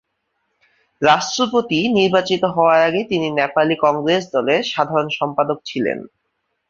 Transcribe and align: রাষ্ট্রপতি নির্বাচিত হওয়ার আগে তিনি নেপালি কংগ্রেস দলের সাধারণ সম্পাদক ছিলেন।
রাষ্ট্রপতি 1.01 1.79
নির্বাচিত 1.97 2.43
হওয়ার 2.55 2.79
আগে 2.87 3.01
তিনি 3.03 3.27
নেপালি 3.39 3.75
কংগ্রেস 3.85 4.23
দলের 4.35 4.61
সাধারণ 4.73 5.07
সম্পাদক 5.19 5.57
ছিলেন। 5.65 5.99